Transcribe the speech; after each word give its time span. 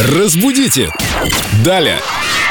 Разбудите! 0.00 0.92
Далее! 1.64 1.98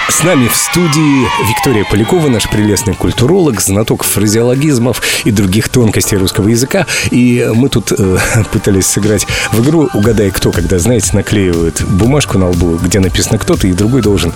С 0.10 0.24
нами 0.24 0.48
в 0.48 0.56
студии 0.56 1.28
Виктория 1.50 1.84
Полякова, 1.84 2.30
наш 2.30 2.50
прелестный 2.50 2.96
культуролог, 2.96 3.60
знаток 3.60 4.04
фразеологизмов 4.04 5.02
и 5.26 5.32
других 5.32 5.68
тонкостей 5.68 6.18
русского 6.18 6.48
языка. 6.48 6.86
И 7.12 7.46
мы 7.54 7.68
тут 7.68 7.92
э, 7.92 8.18
пытались 8.52 8.88
сыграть 8.88 9.28
в 9.52 9.62
игру 9.62 9.90
«Угадай 9.94 10.32
кто», 10.32 10.52
когда, 10.52 10.80
знаете, 10.80 11.10
наклеивают 11.14 11.82
бумажку 11.84 12.38
на 12.38 12.50
лбу, 12.50 12.80
где 12.82 13.00
написано 13.00 13.38
кто-то, 13.38 13.68
и 13.68 13.74
другой 13.74 14.02
должен... 14.02 14.34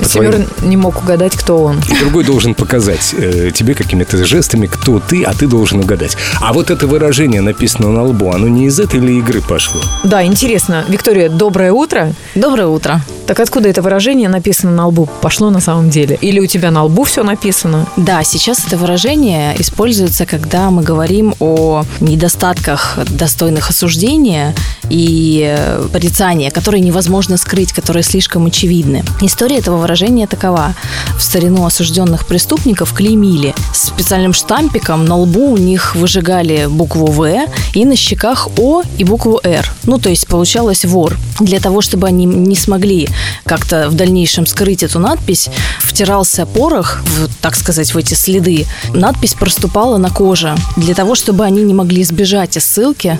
По 0.00 0.08
твоим... 0.08 0.46
не 0.62 0.76
мог 0.76 1.02
угадать, 1.02 1.34
кто 1.34 1.64
он. 1.64 1.82
И 1.90 1.98
другой 1.98 2.24
должен 2.24 2.54
показать 2.54 3.12
э, 3.18 3.50
тебе 3.52 3.74
какими-то 3.74 4.24
жестами, 4.24 4.66
кто 4.66 5.00
ты, 5.00 5.24
а 5.24 5.34
ты 5.34 5.48
должен 5.48 5.80
угадать. 5.80 6.16
А 6.40 6.52
вот 6.52 6.70
это 6.70 6.86
выражение 6.86 7.40
написано 7.40 7.90
на 7.90 8.04
лбу, 8.04 8.30
оно 8.30 8.46
не 8.46 8.66
из 8.66 8.78
этой 8.78 9.00
или 9.00 9.18
игры 9.18 9.42
пошло? 9.42 9.80
Да, 10.04 10.24
интересно. 10.24 10.84
Виктория, 10.88 11.28
доброе 11.28 11.72
утро. 11.72 12.12
Доброе 12.36 12.68
утро. 12.68 13.02
Так 13.26 13.40
откуда 13.40 13.68
это 13.68 13.82
выражение 13.82 14.28
написано 14.28 14.72
на 14.72 14.86
лбу 14.86 15.08
пошло 15.20 15.50
на 15.50 15.60
самом 15.60 15.90
деле? 15.90 16.16
Или 16.20 16.38
у 16.38 16.46
тебя 16.46 16.70
на 16.70 16.84
лбу 16.84 17.02
все 17.02 17.24
написано? 17.24 17.86
Да, 17.96 18.22
сейчас 18.22 18.64
это 18.64 18.76
выражение 18.76 19.60
используется, 19.60 20.26
когда 20.26 20.70
мы 20.70 20.82
говорим 20.82 21.34
о 21.40 21.84
недостатках 22.00 22.98
достойных 23.10 23.70
осуждения 23.70 24.54
и 24.90 25.42
э, 25.44 25.88
порицания, 25.92 26.52
которые 26.52 26.80
невозможно 26.80 27.36
скрыть, 27.36 27.72
которые 27.72 28.04
слишком 28.04 28.46
очевидны. 28.46 29.02
История 29.20 29.58
этого 29.58 29.76
выражения 29.78 30.28
такова. 30.28 30.74
В 31.18 31.22
старину 31.22 31.66
осужденных 31.66 32.26
преступников 32.26 32.92
клеймили. 32.92 33.54
Специальным 33.74 34.34
штампиком 34.34 35.04
на 35.04 35.16
лбу 35.16 35.50
у 35.50 35.56
них 35.56 35.96
выжигали 35.96 36.66
букву 36.66 37.06
«В» 37.06 37.28
и 37.74 37.84
на 37.84 37.96
щеках 37.96 38.48
«О» 38.56 38.82
и 38.98 39.04
букву 39.04 39.40
«Р». 39.42 39.68
Ну, 39.84 39.98
то 39.98 40.10
есть 40.10 40.28
получалось 40.28 40.84
«вор». 40.84 41.16
Для 41.40 41.60
того, 41.60 41.80
чтобы 41.80 42.06
они 42.06 42.24
не 42.24 42.56
смогли 42.56 43.08
как-то 43.44 43.88
в 43.88 43.94
дальнейшем 43.94 44.46
скрыть 44.46 44.82
эту 44.82 44.98
надпись, 44.98 45.48
втирался 45.80 46.46
порох, 46.46 47.00
в, 47.04 47.28
так 47.40 47.56
сказать, 47.56 47.94
в 47.94 47.98
эти 47.98 48.14
следы. 48.14 48.66
Надпись 48.92 49.34
проступала 49.34 49.98
на 49.98 50.10
коже 50.10 50.56
для 50.76 50.94
того, 50.94 51.14
чтобы 51.14 51.44
они 51.44 51.62
не 51.62 51.74
могли 51.74 52.04
сбежать 52.04 52.56
из 52.56 52.64
ссылки. 52.64 53.18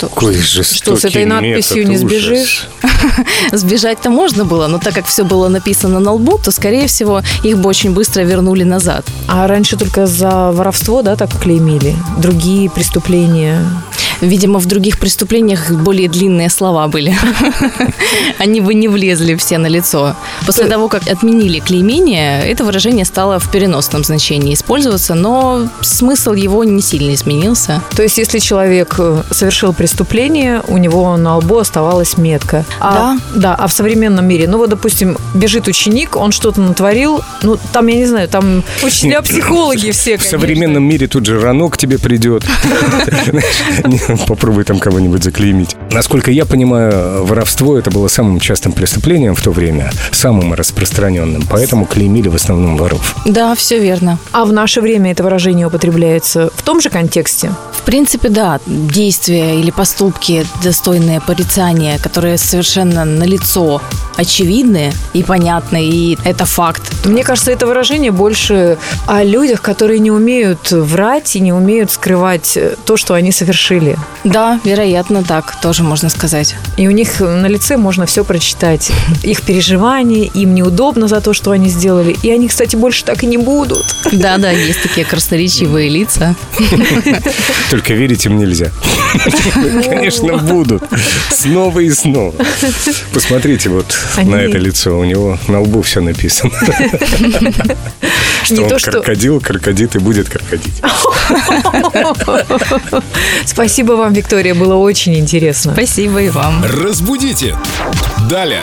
Какой 0.00 0.40
что, 0.40 0.62
что 0.62 0.96
с 0.96 1.04
этой 1.04 1.24
надписью 1.24 1.86
не 1.88 1.96
сбежишь? 1.96 2.68
Сбежать-то 3.52 4.10
можно 4.10 4.44
было, 4.44 4.66
но 4.66 4.78
так 4.78 4.94
как 4.94 5.06
все 5.06 5.24
было 5.24 5.48
написано 5.48 6.00
на 6.00 6.12
лбу, 6.12 6.38
то, 6.38 6.50
скорее 6.50 6.86
всего, 6.86 7.22
их 7.42 7.58
бы 7.58 7.68
очень 7.68 7.92
быстро 7.92 8.22
вернули 8.22 8.64
назад. 8.64 9.06
А 9.28 9.46
раньше 9.46 9.76
только 9.76 10.06
за 10.06 10.52
воровство, 10.52 11.02
да, 11.02 11.16
так 11.16 11.30
клеймили? 11.38 11.96
Другие 12.18 12.68
преступления? 12.70 13.64
Видимо, 14.20 14.58
в 14.58 14.66
других 14.66 14.98
преступлениях 14.98 15.70
более 15.70 16.08
длинные 16.08 16.50
слова 16.50 16.88
были. 16.88 17.16
Они 18.38 18.60
бы 18.60 18.74
не 18.74 18.88
влезли 18.88 19.34
все 19.34 19.58
на 19.58 19.66
лицо. 19.66 20.16
После 20.46 20.66
того, 20.66 20.88
как 20.88 21.08
отменили 21.08 21.60
клеймение, 21.60 22.44
это 22.46 22.64
выражение 22.64 23.04
стало 23.04 23.38
в 23.38 23.50
переносном 23.50 24.04
значении 24.04 24.54
использоваться, 24.54 25.14
но 25.14 25.68
смысл 25.80 26.32
его 26.32 26.64
не 26.64 26.82
сильно 26.82 27.14
изменился. 27.14 27.82
То 27.96 28.02
есть, 28.02 28.18
если 28.18 28.38
человек 28.38 28.96
э, 28.98 29.22
совершил 29.30 29.72
преступление, 29.72 30.62
у 30.68 30.76
него 30.78 31.16
на 31.16 31.38
лбу 31.38 31.58
оставалась 31.58 32.16
метка. 32.16 32.64
А, 32.80 32.92
да. 32.92 33.18
Да, 33.34 33.54
а 33.54 33.66
в 33.66 33.72
современном 33.72 34.26
мире, 34.26 34.48
ну 34.48 34.58
вот, 34.58 34.70
допустим, 34.70 35.16
бежит 35.34 35.68
ученик, 35.68 36.16
он 36.16 36.32
что-то 36.32 36.60
натворил, 36.60 37.22
ну, 37.42 37.58
там, 37.72 37.86
я 37.86 37.96
не 37.96 38.06
знаю, 38.06 38.28
там 38.28 38.62
учителя-психологи 38.82 39.90
все, 39.90 40.16
В 40.18 40.22
современном 40.22 40.82
мире 40.82 41.06
тут 41.06 41.26
же 41.26 41.40
рано 41.40 41.68
к 41.68 41.76
тебе 41.76 41.98
придет. 41.98 42.44
Попробуй 44.26 44.64
там 44.64 44.78
кого-нибудь 44.78 45.22
заклеймить. 45.22 45.76
Насколько 45.92 46.30
я 46.30 46.44
понимаю, 46.44 47.24
воровство 47.24 47.78
это 47.78 47.90
было 47.90 48.08
самым 48.08 48.40
частым 48.40 48.72
преступлением 48.72 49.34
в 49.34 49.42
то 49.42 49.50
время, 49.50 49.90
самым 50.12 50.54
распространенным, 50.54 51.44
поэтому 51.48 51.86
клеймили 51.86 52.28
в 52.28 52.34
основном 52.34 52.76
воров. 52.76 53.16
Да, 53.26 53.54
все 53.54 53.78
верно. 53.78 54.18
А 54.32 54.44
в 54.44 54.52
наше 54.52 54.80
время 54.80 55.12
это 55.12 55.22
выражение 55.22 55.66
употребляется 55.66 56.50
в 56.54 56.62
том 56.62 56.80
же 56.80 56.90
контексте? 56.90 57.50
В 57.72 57.82
принципе, 57.82 58.28
да. 58.28 58.60
Действия 58.66 59.58
или 59.58 59.70
поступки, 59.70 60.46
достойные 60.62 61.20
порицания, 61.20 61.98
которые 61.98 62.38
совершенно 62.38 63.04
налицо, 63.04 63.80
очевидны 64.20 64.92
и 65.14 65.22
понятны, 65.22 65.82
и 65.82 66.18
это 66.24 66.44
факт. 66.44 66.82
Мне 67.04 67.24
кажется, 67.24 67.50
это 67.50 67.66
выражение 67.66 68.10
больше 68.10 68.76
о 69.06 69.24
людях, 69.24 69.62
которые 69.62 69.98
не 69.98 70.10
умеют 70.10 70.70
врать 70.70 71.36
и 71.36 71.40
не 71.40 71.52
умеют 71.52 71.90
скрывать 71.90 72.58
то, 72.84 72.96
что 72.96 73.14
они 73.14 73.32
совершили. 73.32 73.96
Да, 74.24 74.60
вероятно, 74.64 75.22
так 75.22 75.60
тоже 75.60 75.82
можно 75.82 76.10
сказать. 76.10 76.54
И 76.76 76.86
у 76.86 76.90
них 76.90 77.20
на 77.20 77.46
лице 77.46 77.76
можно 77.76 78.04
все 78.04 78.24
прочитать. 78.24 78.90
Их 79.22 79.42
переживания, 79.42 80.30
им 80.34 80.54
неудобно 80.54 81.08
за 81.08 81.20
то, 81.20 81.32
что 81.32 81.50
они 81.52 81.68
сделали. 81.68 82.16
И 82.22 82.30
они, 82.30 82.48
кстати, 82.48 82.76
больше 82.76 83.04
так 83.04 83.22
и 83.24 83.26
не 83.26 83.38
будут. 83.38 83.84
Да, 84.12 84.36
да, 84.36 84.50
есть 84.50 84.82
такие 84.82 85.06
красноречивые 85.06 85.88
лица. 85.88 86.34
Только 87.70 87.94
верить 87.94 88.26
им 88.26 88.38
нельзя. 88.38 88.70
Конечно, 89.88 90.36
будут. 90.36 90.82
Снова 91.30 91.80
и 91.80 91.90
снова. 91.90 92.34
Посмотрите 93.12 93.70
вот 93.70 93.86
на 94.16 94.36
это 94.36 94.58
лицо. 94.58 94.98
У 94.98 95.04
него 95.04 95.38
на 95.48 95.60
лбу 95.60 95.82
все 95.82 96.00
написано. 96.00 96.52
Что 98.44 98.62
он 98.62 98.78
крокодил, 98.78 99.40
крокодит 99.40 99.96
и 99.96 99.98
будет 99.98 100.28
крокодить. 100.28 100.74
Спасибо 103.44 103.92
вам, 103.92 104.12
Виктория, 104.12 104.54
было 104.54 104.76
очень 104.76 105.16
интересно. 105.16 105.72
Спасибо 105.72 106.22
и 106.22 106.30
вам. 106.30 106.64
Разбудите! 106.64 107.56
Далее! 108.28 108.62